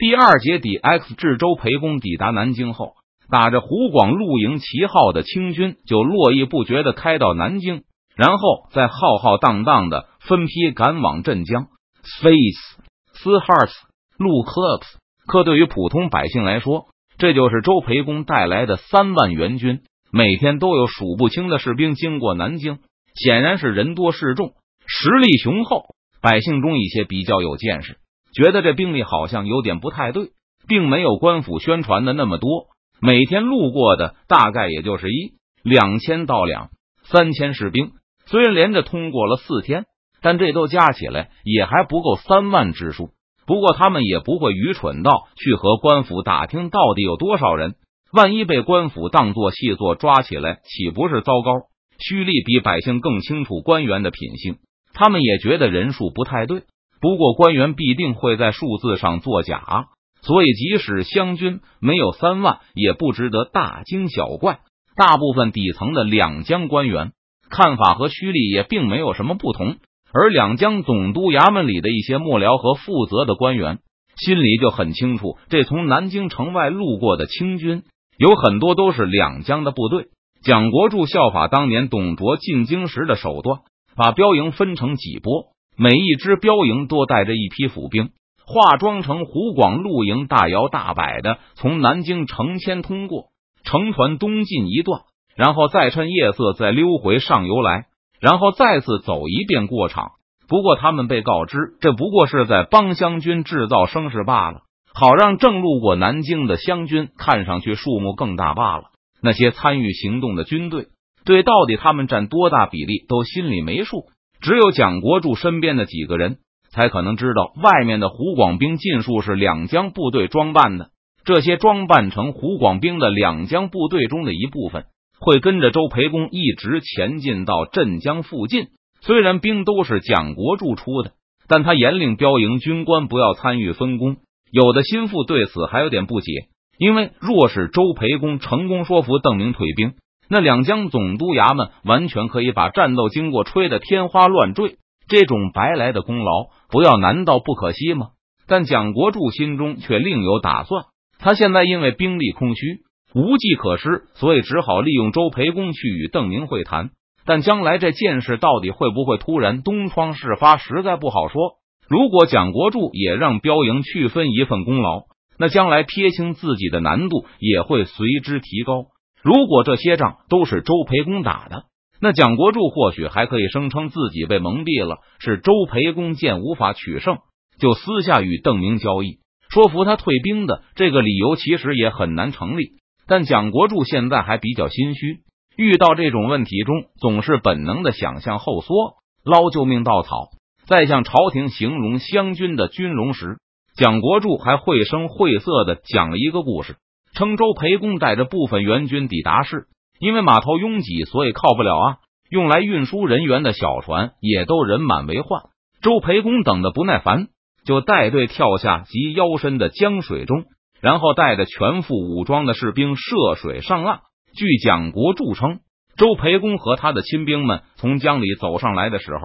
[0.00, 2.94] 第二节底 X 至周培公抵达南京后，
[3.30, 7.82] 打着湖广陆营旗号的清军就络绎不绝的开到南京，
[8.16, 11.66] 然后再浩浩荡荡的分批赶往镇江。
[12.02, 12.78] Space
[13.12, 13.74] 斯 Hearts
[14.16, 14.86] 陆 Clubs，
[15.26, 16.86] 可对于普通百姓来说，
[17.18, 22.78] 这就是周培公带来的三万援军，每天都有数不清的士兵经过南京，
[23.14, 24.54] 显然是人多势众，
[24.86, 25.94] 实力雄厚。
[26.22, 27.98] 百姓中一些比较有见识。
[28.32, 30.30] 觉得这兵力好像有点不太对，
[30.68, 32.66] 并没有官府宣传的那么多。
[33.00, 36.68] 每天路过的大概也就是一两千到两
[37.02, 37.92] 三千士兵。
[38.26, 39.86] 虽然连着通过了四天，
[40.22, 43.10] 但这都加起来也还不够三万之数。
[43.46, 47.74] 不过他们也不会愚蠢到去和官府打听到底有多少人。
[48.12, 51.50] 万一被官府当作细作抓起来，岂不是糟糕？
[51.98, 54.58] 胥吏比百姓更清楚官员的品性，
[54.94, 56.62] 他们也觉得人数不太对。
[57.00, 59.88] 不过官员必定会在数字上作假，
[60.22, 64.60] 所以即使湘军没有三万，也不值得大惊小怪。
[64.96, 67.12] 大部分底层的两江官员
[67.48, 69.76] 看法和胥吏也并没有什么不同，
[70.12, 73.78] 而两江总督衙门里的一些幕僚和负责的官员
[74.16, 77.82] 心里就很清楚，这从南京城外路过的清军
[78.18, 80.08] 有很多都是两江的部队。
[80.42, 83.60] 蒋国柱效法当年董卓进京时的手段，
[83.96, 85.46] 把标营分成几波。
[85.82, 88.10] 每一支标营多带着一批府兵，
[88.44, 93.28] 化妆成湖广陆营，大摇大摆的从南京城迁通过，
[93.64, 95.00] 乘船东进一段，
[95.34, 97.86] 然后再趁夜色再溜回上游来，
[98.20, 100.10] 然后再次走一遍过场。
[100.46, 104.60] 不过他们被告知，这不过是在帮湘军制造声势罢了，
[104.92, 108.90] 好让正路过南京的湘军看上去数目更大罢了。
[109.22, 110.88] 那些参与行动的军队，
[111.24, 114.04] 对到底他们占多大比例都心里没数。
[114.40, 116.38] 只有蒋国柱身边的几个人
[116.70, 120.90] 才可能知道，外面的湖广兵尽数是两江部队装扮的。
[121.24, 124.84] 这些装扮成湖广兵的两江部队中的一部分，
[125.20, 128.68] 会跟着周培公一直前进到镇江附近。
[129.02, 131.12] 虽然兵都是蒋国柱出的，
[131.46, 134.16] 但他严令标营军官不要参与分工。
[134.50, 136.32] 有的心腹对此还有点不解，
[136.78, 139.92] 因为若是周培公成功说服邓明退兵。
[140.32, 144.76] 那两江总督衙门完全可以把战斗经过吹得天花乱坠，
[145.08, 148.10] 这种白来的功劳不要难道不可惜吗？
[148.46, 150.84] 但蒋国柱心中却另有打算。
[151.18, 152.78] 他现在因为兵力空虚，
[153.12, 156.90] 无计可施，所以只好利用周培公去与邓明会谈。
[157.26, 161.54] 但将来这件事到底会不会突然东窗事发，实在不好说。
[161.88, 165.06] 如果蒋国柱也让标营去分一份功劳，
[165.38, 168.86] 那将来撇清自己的难度也会随之提高。
[169.22, 171.64] 如果这些仗都是周培公打的，
[172.00, 177.18] 那蒋国柱或许还可以声称自己被蒙蔽了，是周培公见无法取胜，
[177.58, 179.18] 就私下与邓明交易，
[179.50, 182.80] 说服他退兵的这个理由其实也很难成立。
[183.06, 185.18] 但蒋国柱现在还比较心虚，
[185.56, 188.94] 遇到这种问题中，总是本能的想向后缩，
[189.24, 190.30] 捞救命稻草。
[190.66, 193.38] 在向朝廷形容湘军的军容时，
[193.76, 196.76] 蒋国柱还绘声绘色的讲了一个故事。
[197.14, 199.66] 称周培公带着部分援军抵达时，
[199.98, 201.96] 因为码头拥挤，所以靠不了啊。
[202.30, 205.42] 用来运输人员的小船也都人满为患。
[205.82, 207.26] 周培公等的不耐烦，
[207.64, 210.44] 就带队跳下及腰深的江水中，
[210.80, 214.00] 然后带着全副武装的士兵涉水上岸。
[214.32, 215.58] 据蒋国柱称，
[215.96, 219.20] 周培公和他的亲兵们从江里走上来的时候，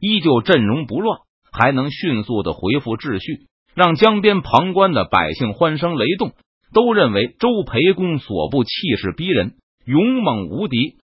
[0.00, 1.20] 依旧阵容不乱，
[1.50, 6.32] 还能迅速的恢复秩序，让江边旁观的百姓欢声雷动。
[6.72, 9.54] 都认为周培公所部气势逼人，
[9.84, 10.96] 勇猛无敌。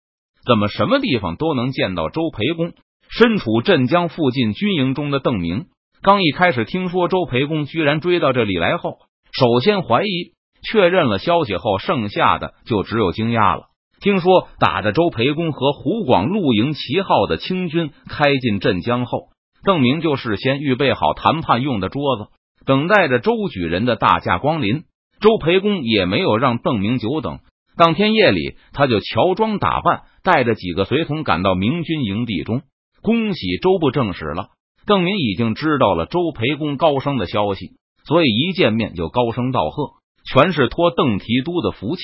[0.47, 2.72] 怎么什么地方都能见到周培公？
[3.10, 5.66] 身处镇江附近军营中的邓明，
[6.02, 8.98] 刚一开始听说周培公居然追到这里来后，
[9.32, 10.32] 首先怀疑，
[10.62, 13.66] 确认了消息后，剩下的就只有惊讶了。
[14.00, 19.28] 听说打着周培公和湖广陆营旗号的清军开进镇江后，
[19.64, 22.26] 邓明就事先预备好谈判用的桌子，
[22.66, 24.82] 等待着周举人的大驾光临。
[25.25, 27.38] 周培公也没有让邓明久等，
[27.79, 32.61] 当天夜里他就乔装打扮，带着几个随从赶到明军营地中。
[33.00, 34.49] 恭喜周部正使了，
[34.85, 37.71] 邓明已经知道了周培公高升的消息，
[38.05, 39.93] 所以一见面就高声道贺，
[40.31, 42.03] 全是托邓提督的福气，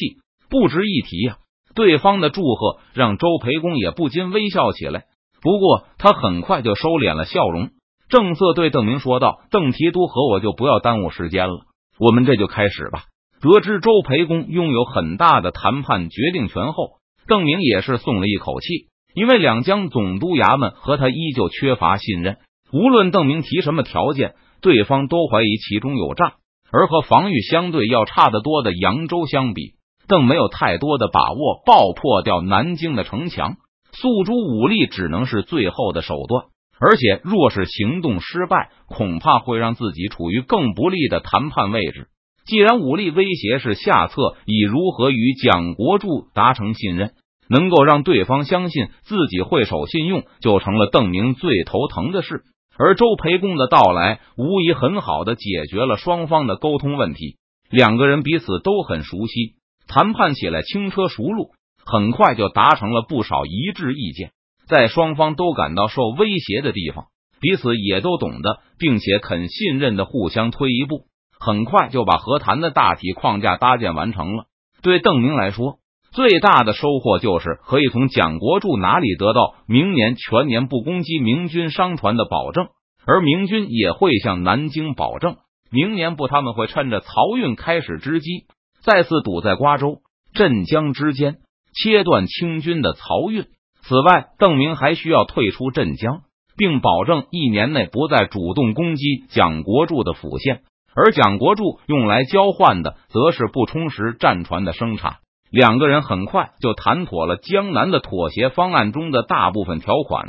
[0.49, 1.37] 不值一提呀。
[1.75, 5.05] 对方的祝贺让周培公也不禁微笑起来，
[5.43, 7.69] 不过他很快就收敛了笑容，
[8.09, 11.67] 正色对邓明说道：“邓提督和我就不要耽误时间了。”
[12.01, 13.03] 我们这就开始吧。
[13.41, 22.37] 得知周培公拥有很大的谈判决定权后，邓明也是松了一口气，因为两江总督衙门和他依旧缺乏信任。
[22.71, 26.35] 无论邓明提什么条件，对方都怀疑其中有诈。
[26.71, 29.73] 而和防御相对要差得多的扬州相比，
[30.07, 33.57] 更没有太多的把握爆破掉南京的城墙。
[33.93, 36.45] 诉诸武力只能是最后的手段，
[36.79, 42.07] 而且若是行动失败，恐怕会让自己处于更不利的谈判位置。
[42.51, 47.13] 既然武力威胁是下策，以如何与蒋国柱达成信任，
[47.49, 52.43] 能够让对方相信自己会守信用，就成了邓明最头疼的事。
[52.77, 57.37] 而周培公的到来，无疑很好的解决了双方的沟通问题。
[57.71, 59.55] 两个人彼此都很熟悉，
[59.87, 61.51] 谈判起来轻车熟路，
[61.85, 64.33] 很快就达成了不少一致意见。
[64.67, 67.05] 在双方都感到受威胁的地方，
[67.41, 71.05] 彼此也都懂得，并且肯信任的互相推一步，
[71.41, 74.45] 很快就把和谈的大体框架搭建完成了。
[74.83, 75.79] 对邓明来说，
[76.13, 82.69] 最大的收获就是可以从蒋国柱哪里得到明年全年不攻击明军商船的保证，
[83.07, 85.37] 而明军也会向南京保证，
[85.71, 88.45] 明年不他们会趁着漕运开始之机，
[88.83, 89.99] 再次堵在瓜州、
[90.35, 91.39] 镇江之间，
[91.73, 93.47] 切断清军的漕运。
[93.83, 96.23] 此外，邓明还需要退出镇江，
[96.57, 100.63] 并保证一年内不再主动攻击蒋国柱的府县，
[100.95, 105.17] 而蒋国柱用来交换的，则是不充实战船的生产。
[105.51, 110.29] 两个人很快就谈妥了江南的妥协方案中的大部分条款，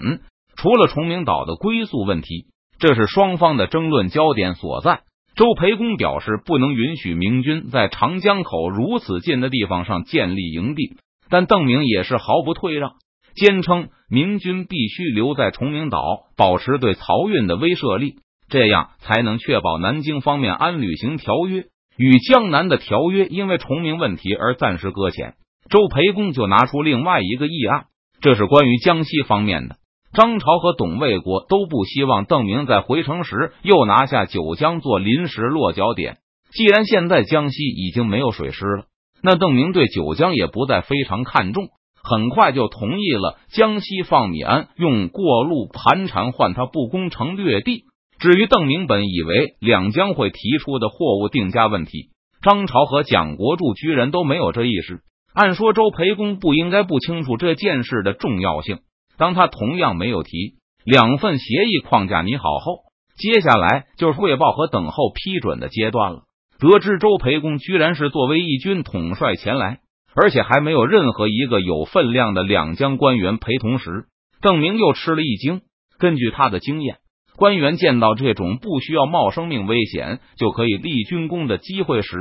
[0.55, 2.47] 除了崇明岛的归宿问题，
[2.79, 5.01] 这是双方的争论焦点所在。
[5.35, 10.97] 周培公表示不能允许明军在长江口如此近的地方上建立营地，
[11.29, 12.93] 但邓明也是毫不退让，
[13.35, 16.01] 坚称明军必须留在崇明岛，
[16.35, 18.15] 保持对漕运的威慑力，
[18.51, 21.63] 这样才能确保南京方面安履行条约。
[21.97, 25.35] 与江南的条约因为重名问题而暂时搁浅，
[25.69, 27.85] 周培公就拿出另外一个议案，
[28.21, 29.75] 这是关于江西方面的。
[30.13, 36.17] 张朝和董卫国都不希望邓明在回城时又拿下九江做临时落脚点。
[36.51, 38.85] 既然现在江西已经没有水师了，
[39.23, 41.69] 那邓明对九江也不再非常看重，
[42.03, 47.85] 很快就同意了江西放米安用过路盘缠换他不攻城略地。
[48.21, 52.11] 至于邓明本以为两江会提出的货物定价问题，
[52.43, 54.99] 张朝和蒋国柱居然都没有这意识。
[55.33, 58.81] 按说周培公不应该不清楚这件事的重要性，
[59.17, 62.81] 当他同样没有提两份协议框架拟好后，
[63.17, 66.19] 接下来就是汇报和等候批准的阶段了。
[66.59, 69.79] 得知周培公居然是作为义军统帅前来，
[70.13, 74.05] 而且还没有任何一个有分量的两江官员陪同时，
[74.43, 75.61] 邓明又吃了一惊。
[75.97, 76.97] 根据他的经验。
[77.37, 82.17] 官员见到这种不需要冒生命危险就可以立军功的机会时，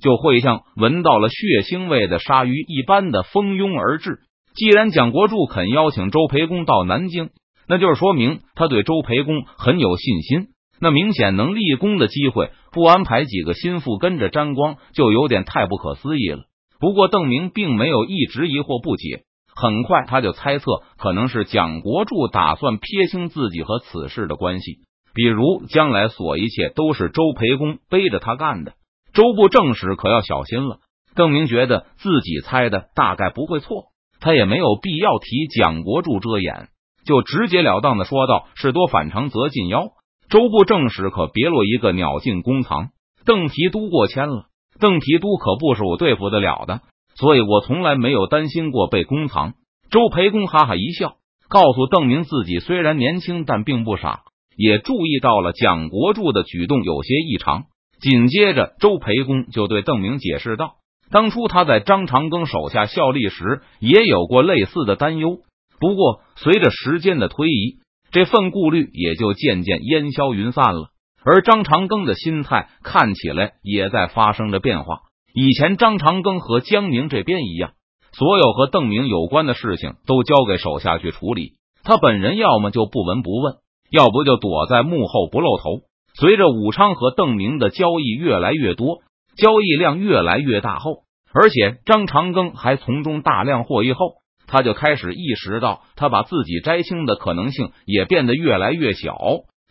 [0.00, 4.18] 就会像闻到了血腥味的鲨鱼一般的蜂拥而至。
[4.54, 7.30] 既然蒋国柱肯邀请周培公到南京，
[7.68, 10.48] 那就是说明他对周培公很有信心。
[10.80, 16.38] 那明显能立功的机会，不安排几个心腹跟着沾光，就有点太不可思议了。
[16.80, 19.24] 不过邓明并没有一直疑惑不解。
[19.54, 24.78] 很快，他就猜测可能是蒋国柱打算撇清自己和此事的关系，
[25.14, 28.74] 比如将来所一切都是周培公背着他干的。
[29.12, 30.78] 周部正史可要小心了。
[31.16, 33.86] 邓明觉得自己猜的大概不会错，
[34.20, 36.68] 他也没有必要替蒋国柱遮掩，
[37.04, 39.88] 就直截了当的说道：“事多反常则进妖。”
[40.30, 42.90] 周部正史可别落一个鸟进公堂。
[43.24, 44.44] 邓提督过谦了，
[44.78, 46.80] 邓提督可不是我对付得了的。
[47.20, 49.52] 所以我从来没有担心过被公藏。
[49.90, 51.16] 周培公哈哈一笑，
[51.50, 54.22] 告诉邓明自己虽然年轻，但并不傻，
[54.56, 57.64] 也注意到了蒋国柱的举动有些异常。
[58.00, 60.76] 紧接着，周培公就对邓明解释道
[61.12, 65.40] ：“当初他在张长庚手下效力时，也有过类似的担忧。
[65.78, 67.80] 不过，随着时间的推移，
[68.12, 70.88] 这份顾虑也就渐渐烟消云散了。
[71.22, 75.00] 而张长庚的心态看起来也在发生着变化。”
[75.32, 77.72] 以前张长庚和江宁这边一样，
[78.12, 81.52] 所有和邓明有关的事情都交给手下去处理。
[81.84, 83.54] 他本人要么就不闻不问，
[83.90, 85.82] 要不就躲在幕后不露头。
[86.14, 88.98] 随着武昌和邓明的交易越来越多，
[89.36, 94.14] 交易量越来越大后，而且张长庚还从中大量获益后，
[94.48, 99.16] 他就开始意识到，他把自己摘清的可能性也变得越来越小。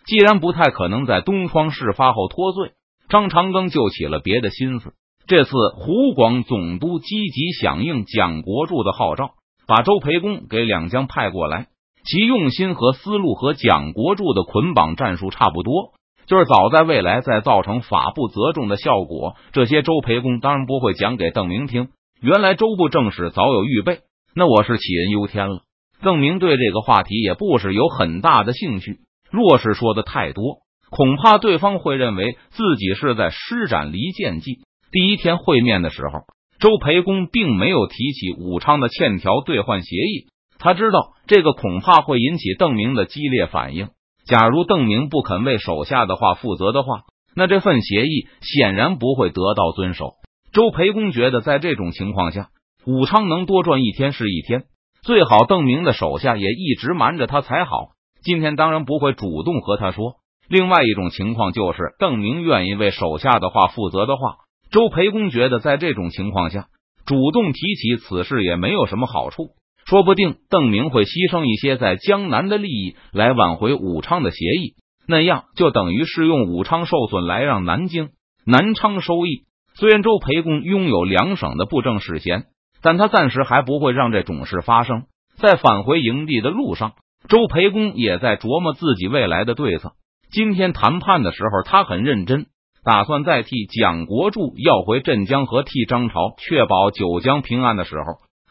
[0.05, 2.71] 既然不太可能在东窗事发后脱罪，
[3.09, 4.93] 张长庚就起了别的心思。
[5.29, 9.29] 这次湖广总督积极响应蒋国柱的号召，
[9.67, 11.67] 把周培公给两江派过来。
[12.03, 15.91] 其用心和思路和蒋国柱的捆绑战术差不多，
[16.25, 19.35] 就是早在未来再造成法不责众的效果。
[19.51, 21.89] 这些周培公当然不会讲给邓明听。
[22.19, 23.99] 原来周部正史早有预备，
[24.33, 25.61] 那我是杞人忧天了。
[26.01, 28.97] 邓明对这个话题也不是有很大的兴趣。
[29.29, 34.61] 若是说的太多，恐怕对方会认为自己是在施展离间计。
[34.91, 36.21] 第一天会面的时候，
[36.59, 40.27] 周培公并没有提起武昌的欠条兑换协议。
[40.57, 43.89] 他知道这个恐怕会引起邓明的激烈反应。
[44.25, 47.03] 假如邓明不肯为手下的话负责的话，
[47.35, 50.15] 那这份协议显然不会得到遵守。
[50.51, 52.49] 周培公觉得，在这种情况下，
[52.85, 54.63] 武昌能多赚一天是一天。
[55.01, 57.91] 最好邓明的手下也一直瞒着他才好。
[58.21, 60.15] 今天当然不会主动和他说。
[60.49, 64.37] 另外一种情况就是，邓明愿意为手下的话负责的话，
[64.71, 66.67] 周培公觉得在这种情况下，
[67.05, 69.49] 主动提起此事也没有什么好处。
[69.85, 74.75] 说不定邓明会牺牲一些在江南的利益来挽回武昌的协议，
[75.07, 78.09] 那样就等于是用武昌受损来让南京、
[78.45, 79.45] 南昌收益。
[79.73, 82.43] 虽然周培公拥有两省的布政使衔，
[82.83, 85.05] 但他暂时还不会让这种事发生。
[85.37, 86.93] 在返回营地的路上，
[87.27, 89.93] 周培公也在琢磨自己未来的对策。
[90.31, 92.45] 今天谈判的时候，他很认真，
[92.83, 98.03] 打算再替蒋国柱要回镇江和替张朝确保九江平安的时候，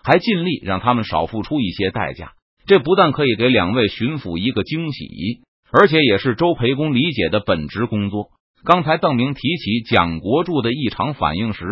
[0.03, 2.33] 还尽力让他们少付出一些代价。
[2.67, 5.41] 这不但可以给两位巡抚一个惊喜，
[5.73, 8.27] 而且也是周培公理解的本职工作。
[8.65, 11.65] 刚才邓明提起蒋国柱的异常反应时，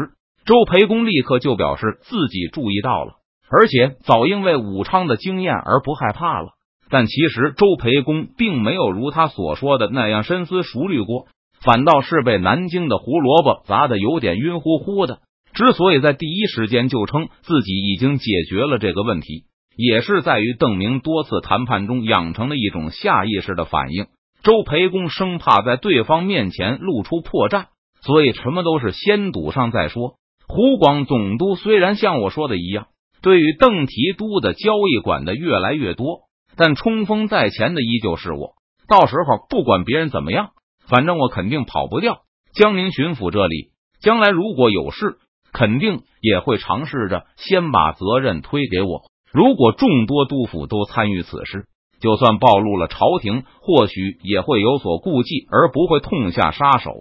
[0.46, 3.14] 周培公立刻就表示自己注意到了，
[3.50, 6.50] 而且早因为武昌的经验而不害怕了。
[6.88, 11.26] 但其实周培公并没有如他所说的那样深思熟虑过，
[11.66, 15.18] 反倒是被南京的胡萝卜砸的有点晕乎乎的。
[15.52, 19.46] 之所以在第一时间就称自己已经解决了这个问题，
[19.76, 24.06] 也是在于邓明多次谈判中养成的一种下意识的反应。
[24.44, 27.64] 周培公生怕在对方面前露出破绽，
[28.00, 30.18] 所以什么都是先赌上再说。
[30.46, 32.86] 湖广总督虽然像我说的一样，
[33.22, 36.20] 对于邓提督的交易管的越来越多。
[36.54, 38.52] 但冲锋在前的依旧是我，
[38.88, 40.50] 到时候不管别人怎么样，
[40.88, 42.20] 反正我肯定跑不掉。
[42.54, 45.18] 江宁巡抚这里，将来如果有事，
[45.52, 49.02] 肯定也会尝试着先把责任推给我。
[49.32, 51.66] 如果众多督府都参与此事，
[52.00, 56.92] 就算暴露了朝廷，或许也会有所顾忌，而不会痛下杀手。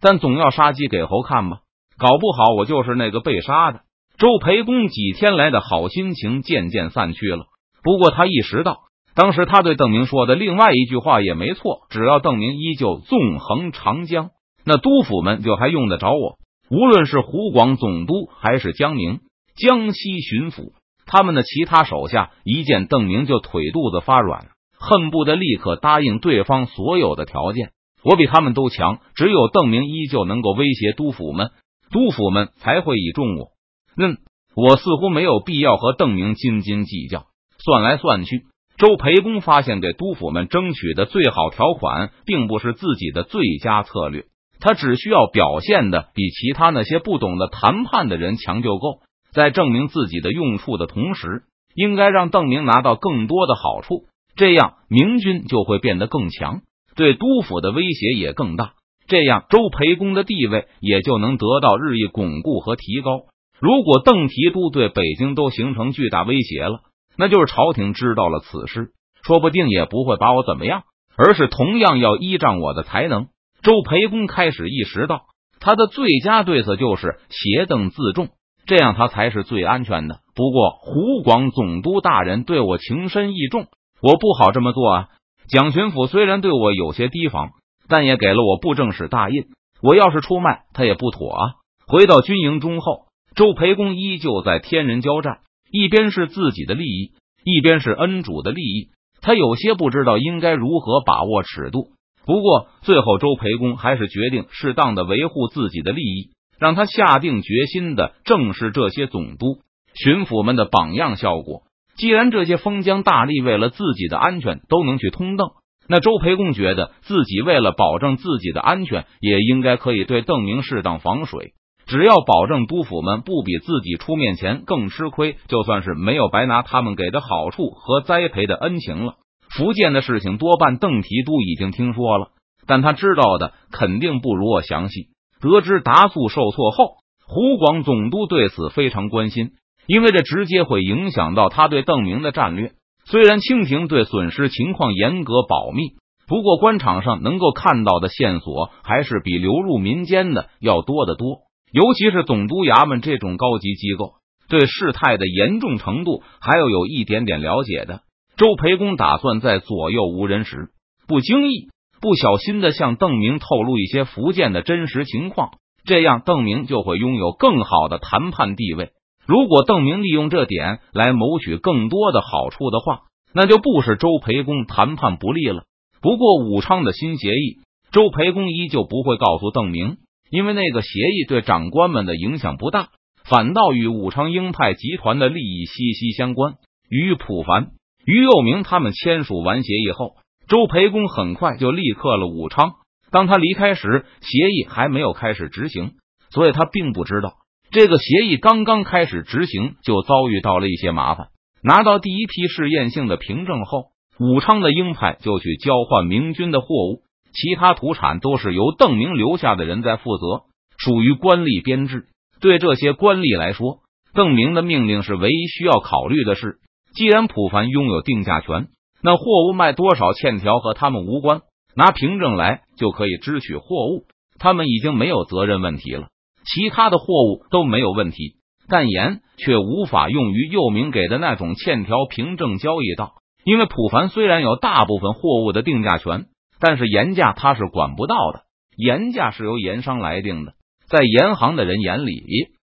[0.00, 1.58] 但总要杀鸡给猴看吧，
[1.98, 3.80] 搞不好我就是那个被杀的。
[4.16, 7.46] 周培公几天来的好心情渐渐散去了，
[7.84, 8.87] 不过他意识到。
[9.18, 14.30] 当时他对邓明说的另外一句话也没错，只要邓明依旧纵横长江，
[14.64, 16.38] 那督府们就还用得着我。
[16.70, 19.18] 无论是湖广总督还是江宁、
[19.56, 20.70] 江西巡抚，
[21.04, 27.72] 他们的其他手下一见邓明就腿肚子发软，恨不得立刻答应对方所有的条件。
[28.04, 31.50] 我比他们都强，只有邓明依旧能够威胁督府们，
[31.90, 33.48] 督府们才会倚重我。
[33.96, 34.18] 嗯，
[34.54, 37.24] 我似乎没有必要和邓明斤斤计较。
[37.58, 38.44] 算来算去。
[38.78, 44.26] 周培公发现，给督府们争取的最好条款，并不是自己的最佳策略。
[44.60, 49.00] 他只需要表现的比其他那些不懂得谈判的人强就够。
[49.32, 51.42] 在证明自己的用处的同时，
[51.74, 54.04] 应该让邓明拿到更多的好处，
[54.36, 56.60] 这样明军就会变得更强，
[56.94, 58.74] 对督府的威胁也更大。
[59.08, 63.22] 这样，周培公的地位也就能得到日益巩固和提高。
[63.58, 66.80] 如果邓提督对北京都形成巨大威胁了。
[67.18, 68.92] 那就是朝廷知道了此事，
[69.24, 70.84] 说不定也不会把我怎么样，
[71.16, 73.26] 而是同样要依仗我的才能。
[73.60, 75.22] 周培公开始意识到，
[75.58, 78.28] 他的最佳对策就是携邓自重，
[78.66, 80.20] 这样他才是最安全的。
[80.36, 83.66] 不过，湖广总督大人对我情深意重，
[84.00, 85.08] 我不好这么做啊。
[85.48, 87.50] 蒋巡抚虽然对我有些提防，
[87.88, 89.46] 但也给了我布政使大印，
[89.82, 91.54] 我要是出卖他也不妥啊。
[91.88, 95.38] 回到军营中后，周培公依旧在天人交战。
[95.70, 97.12] 一边是自己的利益，
[97.44, 98.88] 一边是恩主的利益，
[99.20, 101.88] 他有些不知道应该如何把握尺度。
[102.24, 109.60] 不过最后，周培公还是决定适当的维护自己的利益，让他下定决心的正是这些总督、
[109.94, 111.62] 巡抚们的榜样效果。
[111.96, 115.48] 既然这些封疆大吏为了自己的安全都能去通邓，
[115.88, 121.54] 那周培公觉得自己为了保证自己的安全，也应该可以对邓明适当防水。
[121.88, 129.14] 只要保证督府们不比自己出面前更吃亏，就算是没有白拿他们给的好处和栽培的恩情了。
[129.56, 132.28] 福建的事情多半邓提督已经听说了，
[132.66, 135.06] 但他知道的肯定不如我详细。
[135.40, 139.52] 得知达素受挫后，湖广总督对此非常关心，
[139.86, 142.72] 因为这直接会影响到他对邓明的战略。
[143.06, 145.92] 虽然清廷对损失情况严格保密，
[146.26, 151.47] 不过官场上能够看到的线索还是比流入民间的要多得多。
[151.72, 154.14] 尤其是总督衙门这种高级机构，
[154.48, 158.02] 对事态的严重程度还要有一点点了解的。
[158.36, 160.68] 周培公打算在左右无人时，
[161.06, 161.68] 不经意
[162.00, 165.50] 不小心的向邓明透露一些福建的真实情况，
[165.84, 168.90] 这样邓明就会拥有更好的谈判地位。
[169.26, 173.00] 如果邓明利用这点来谋取更多的好处的话，
[173.34, 175.64] 那就不是周培公谈判不利了。
[176.00, 177.58] 不过武昌的新协议，
[177.90, 179.96] 周培公依旧不会告诉邓明，
[180.30, 182.88] 因为那个协议对长官们的影响不大，
[183.24, 186.54] 反倒与武昌鹰派集团的利益息息相关。
[186.88, 187.72] 与普凡、
[188.06, 190.16] 于佑明他们签署完协议后，
[190.48, 192.74] 周培公很快就立刻了武昌。
[193.10, 195.92] 当他离开时，协议还没有开始执行，
[196.30, 197.34] 所以他并不知道
[197.70, 201.28] 这个协议刚刚开始执行就遭遇到了一些麻烦。
[201.62, 210.44] 拿到第一批试验性的凭证后，武昌的鹰派就去交换明军的货物，其他土产都是由邓明留下的人在负责，
[210.78, 212.06] 属于官吏编制。
[212.40, 213.80] 对这些官吏来说，
[214.14, 216.58] 邓明的命令是唯一需要考虑的事。
[216.94, 218.68] 既然普凡拥有定价权，
[219.02, 221.42] 那货物卖多少欠条和他们无关，
[221.76, 224.04] 拿凭证来就可以支取货物，
[224.38, 226.08] 他们已经没有责任问题了。
[226.44, 228.36] 其他的货物都没有问题，
[228.68, 236.26] 但盐却无法用于佑明给的那种欠条凭证交易到，因为普凡虽然有大部分货物的定价权，
[236.60, 238.42] 但是盐价他是管不到的，
[238.76, 240.52] 盐价是由盐商来定的，
[240.88, 242.22] 在盐行的人眼里，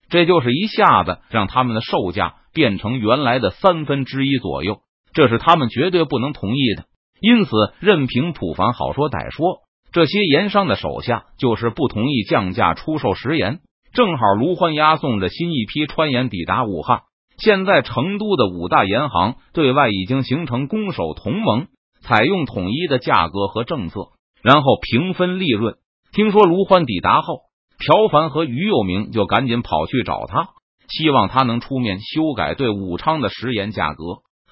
[0.08, 2.36] 这就是一下子让他们的售价。
[2.54, 4.80] 变成原来的三分之一左右，
[5.14, 6.84] 这是他们绝对不能同意的。
[7.18, 9.60] 因此，任凭普凡好说歹说，
[9.90, 13.60] 这些盐商的手下就是不同意降价出售食盐。
[13.94, 17.04] 正好卢欢押送着新一批川盐抵达武汉，
[17.38, 21.68] 现在成都的五大盐行对外已经形成攻守同盟，
[22.02, 24.08] 采用统一的价格和政策，
[24.42, 25.76] 然后平分利润。
[26.12, 27.42] 听说卢欢抵达后，
[27.78, 30.48] 朴凡和于右明就赶紧跑去找他。
[30.88, 34.04] 希望他能出面修改对武昌的食盐价格，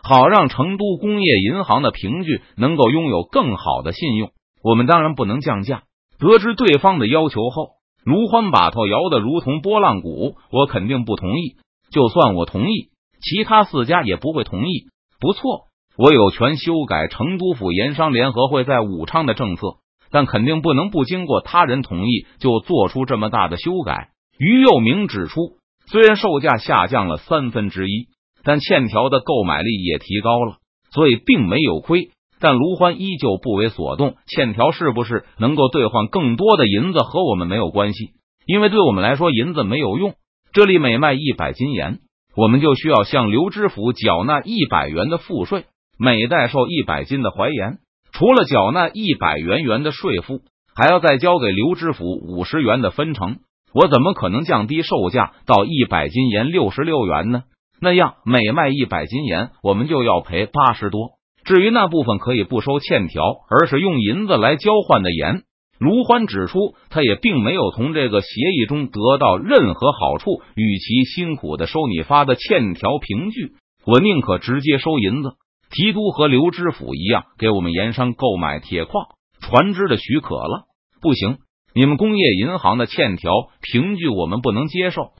[0.02, 4.30] 好让成都工业银行的凭据能够拥有更好的信用。
[4.62, 5.82] 我们当然不能降价。
[6.18, 7.72] 得知对方的要求后，
[8.04, 10.36] 卢欢把头摇得如同拨浪鼓。
[10.50, 11.56] 我肯定不同意。
[11.90, 12.88] 就算我同意，
[13.20, 14.86] 其他四家也不会同意。
[15.18, 15.66] 不错，
[16.02, 24.08] 我有权修改成都府盐商联合会在武昌的政策，但肯定不能不经过他人同意就做出这么大的修改。
[24.38, 25.58] 于右明指出。
[25.86, 28.06] 虽然售价下降了三分之一，
[28.44, 30.58] 但欠条的购买力也提高了，
[30.92, 32.12] 所以并没有亏。
[32.38, 34.14] 但卢欢依旧不为所动。
[34.26, 38.12] 欠条是不是能够兑换更多的银子和我们没有关系，
[38.46, 40.14] 因为对我们来说银子没有用。
[40.52, 41.98] 这里每卖一百斤盐，
[42.36, 45.64] 我们就需要向刘知府缴纳一百元的赋税。
[46.02, 47.76] 每代售一百斤的淮盐，
[48.12, 50.40] 除了缴纳一百元元的税赋，
[50.74, 53.36] 还要再交给刘知府五十元的分成。
[53.74, 57.42] 我怎么可能降低售价到一百斤盐六十六元呢？
[57.82, 61.10] 那样每卖一百斤盐，我们就要赔八十多。
[61.44, 65.42] 至于那部分可以不收欠条，而是用银子来交换的盐，
[65.78, 70.40] 卢欢指出，他也并没有从这个协议中得到任何好处。
[70.54, 73.52] 与其辛苦的收你发的欠条凭据，
[73.84, 75.34] 我宁可直接收银子。
[75.70, 79.06] 提督和刘知府一样，给我们盐商购买铁矿、
[79.40, 80.64] 船只的许可了。
[81.00, 81.38] 不行。
[81.72, 83.30] 你们工业银行的欠条
[83.60, 85.12] 凭据我们不能接受，